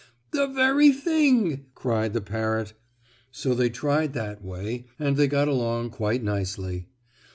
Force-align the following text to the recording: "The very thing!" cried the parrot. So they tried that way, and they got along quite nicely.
"The 0.31 0.47
very 0.47 0.91
thing!" 0.91 1.65
cried 1.75 2.13
the 2.13 2.21
parrot. 2.21 2.73
So 3.31 3.53
they 3.53 3.69
tried 3.69 4.13
that 4.13 4.43
way, 4.43 4.87
and 4.97 5.15
they 5.15 5.27
got 5.27 5.47
along 5.47 5.91
quite 5.91 6.23
nicely. 6.23 6.87